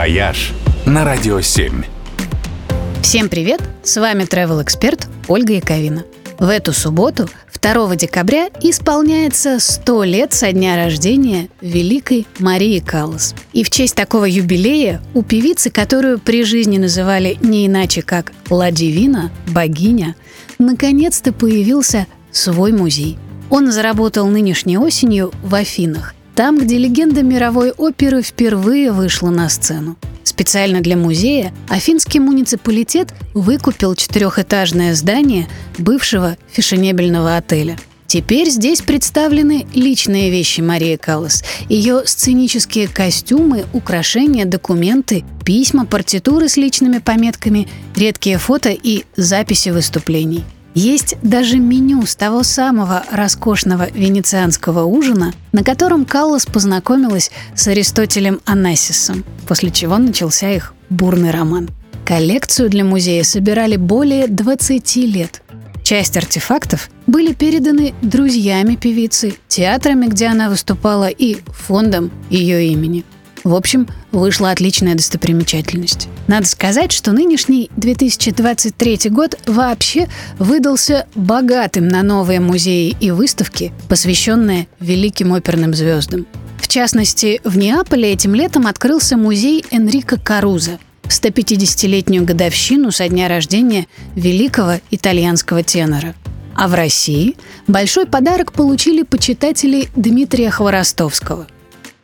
«Вояж» 0.00 0.52
на 0.86 1.04
Радио 1.04 1.42
7. 1.42 1.82
Всем 3.02 3.28
привет! 3.28 3.60
С 3.82 4.00
вами 4.00 4.22
travel 4.22 4.62
эксперт 4.62 5.06
Ольга 5.28 5.52
Яковина. 5.52 6.04
В 6.38 6.48
эту 6.48 6.72
субботу, 6.72 7.28
2 7.60 7.96
декабря, 7.96 8.48
исполняется 8.62 9.60
100 9.60 10.04
лет 10.04 10.32
со 10.32 10.52
дня 10.52 10.76
рождения 10.76 11.50
великой 11.60 12.26
Марии 12.38 12.78
Каллас. 12.78 13.34
И 13.52 13.62
в 13.62 13.68
честь 13.68 13.94
такого 13.94 14.24
юбилея 14.24 15.02
у 15.12 15.22
певицы, 15.22 15.68
которую 15.68 16.18
при 16.18 16.44
жизни 16.44 16.78
называли 16.78 17.36
не 17.42 17.66
иначе 17.66 18.00
как 18.00 18.32
La 18.48 18.70
Divina, 18.70 19.30
богиня, 19.48 20.16
наконец-то 20.58 21.34
появился 21.34 22.06
свой 22.32 22.72
музей. 22.72 23.18
Он 23.50 23.70
заработал 23.70 24.26
нынешней 24.28 24.78
осенью 24.78 25.30
в 25.42 25.54
Афинах, 25.54 26.14
там, 26.40 26.56
где 26.56 26.78
легенда 26.78 27.22
мировой 27.22 27.70
оперы 27.70 28.22
впервые 28.22 28.92
вышла 28.92 29.28
на 29.28 29.50
сцену. 29.50 29.98
Специально 30.24 30.80
для 30.80 30.96
музея 30.96 31.52
Афинский 31.68 32.18
муниципалитет 32.18 33.12
выкупил 33.34 33.94
четырехэтажное 33.94 34.94
здание 34.94 35.48
бывшего 35.76 36.38
фешенебельного 36.50 37.36
отеля. 37.36 37.78
Теперь 38.06 38.48
здесь 38.48 38.80
представлены 38.80 39.66
личные 39.74 40.30
вещи 40.30 40.62
Марии 40.62 40.96
Каллас, 40.96 41.44
ее 41.68 42.04
сценические 42.06 42.88
костюмы, 42.88 43.66
украшения, 43.74 44.46
документы, 44.46 45.24
письма, 45.44 45.84
партитуры 45.84 46.48
с 46.48 46.56
личными 46.56 47.00
пометками, 47.00 47.68
редкие 47.94 48.38
фото 48.38 48.70
и 48.70 49.04
записи 49.14 49.68
выступлений– 49.68 50.42
есть 50.74 51.16
даже 51.22 51.58
меню 51.58 52.06
с 52.06 52.14
того 52.14 52.42
самого 52.42 53.04
роскошного 53.10 53.90
венецианского 53.90 54.84
ужина, 54.84 55.32
на 55.52 55.64
котором 55.64 56.04
Каллас 56.04 56.46
познакомилась 56.46 57.30
с 57.54 57.66
Аристотелем 57.68 58.40
Анассисом, 58.44 59.24
после 59.48 59.70
чего 59.70 59.98
начался 59.98 60.50
их 60.50 60.74
бурный 60.88 61.30
роман. 61.30 61.68
Коллекцию 62.04 62.70
для 62.70 62.84
музея 62.84 63.22
собирали 63.22 63.76
более 63.76 64.26
20 64.28 64.96
лет. 64.96 65.42
Часть 65.82 66.16
артефактов 66.16 66.88
были 67.06 67.32
переданы 67.32 67.94
друзьями 68.02 68.76
певицы, 68.76 69.34
театрами, 69.48 70.06
где 70.06 70.26
она 70.26 70.48
выступала, 70.48 71.08
и 71.08 71.38
фондом 71.48 72.10
ее 72.30 72.68
имени– 72.68 73.04
в 73.44 73.54
общем, 73.54 73.88
вышла 74.12 74.50
отличная 74.50 74.94
достопримечательность. 74.94 76.08
Надо 76.26 76.46
сказать, 76.46 76.92
что 76.92 77.12
нынешний 77.12 77.70
2023 77.76 79.10
год 79.10 79.38
вообще 79.46 80.08
выдался 80.38 81.06
богатым 81.14 81.88
на 81.88 82.02
новые 82.02 82.40
музеи 82.40 82.96
и 83.00 83.10
выставки, 83.10 83.72
посвященные 83.88 84.68
великим 84.80 85.32
оперным 85.32 85.74
звездам. 85.74 86.26
В 86.58 86.68
частности, 86.68 87.40
в 87.44 87.56
Неаполе 87.56 88.12
этим 88.12 88.34
летом 88.34 88.66
открылся 88.66 89.16
музей 89.16 89.64
Энрико 89.70 90.18
Каруза 90.18 90.78
в 91.02 91.08
150-летнюю 91.08 92.24
годовщину 92.24 92.92
со 92.92 93.08
дня 93.08 93.28
рождения 93.28 93.86
великого 94.14 94.74
итальянского 94.90 95.62
тенора. 95.62 96.14
А 96.54 96.68
в 96.68 96.74
России 96.74 97.36
большой 97.66 98.06
подарок 98.06 98.52
получили 98.52 99.02
почитатели 99.02 99.88
Дмитрия 99.96 100.50
Хворостовского– 100.50 101.46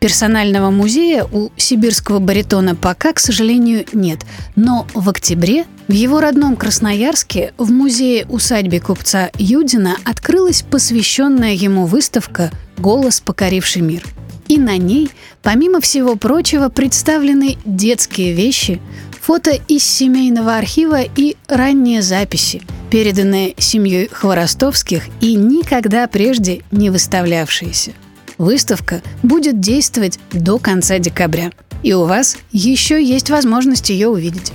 Персонального 0.06 0.70
музея 0.70 1.24
у 1.24 1.50
сибирского 1.56 2.20
баритона 2.20 2.76
пока, 2.76 3.12
к 3.12 3.18
сожалению, 3.18 3.84
нет. 3.92 4.20
Но 4.54 4.86
в 4.94 5.08
октябре 5.08 5.64
в 5.88 5.92
его 5.92 6.20
родном 6.20 6.54
Красноярске 6.54 7.52
в 7.58 7.72
музее-усадьбе 7.72 8.78
купца 8.78 9.30
Юдина 9.36 9.96
открылась 10.04 10.62
посвященная 10.62 11.54
ему 11.54 11.86
выставка 11.86 12.52
«Голос, 12.78 13.18
покоривший 13.18 13.82
мир». 13.82 14.04
И 14.46 14.58
на 14.58 14.77
ней, 14.77 15.10
помимо 15.42 15.80
всего 15.80 16.14
прочего, 16.14 16.68
представлены 16.68 17.58
детские 17.64 18.32
вещи, 18.32 18.80
фото 19.20 19.58
из 19.66 19.82
семейного 19.82 20.56
архива 20.56 21.00
и 21.02 21.34
ранние 21.48 22.00
записи, 22.00 22.62
переданные 22.92 23.56
семьей 23.58 24.06
Хворостовских 24.06 25.02
и 25.20 25.34
никогда 25.34 26.06
прежде 26.06 26.62
не 26.70 26.90
выставлявшиеся– 26.90 27.90
Выставка 28.39 29.02
будет 29.23 29.61
действовать 29.61 30.19
до 30.33 30.58
конца 30.58 30.98
декабря. 30.98 31.52
И 31.83 31.92
у 31.92 32.05
вас 32.05 32.36
еще 32.52 33.02
есть 33.02 33.30
возможность 33.30 33.91
ее 33.91 34.08
увидеть. 34.08 34.52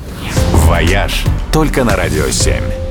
«Вояж» 0.53 1.23
только 1.51 1.83
на 1.83 1.95
«Радио 1.95 2.25
7». 2.25 2.90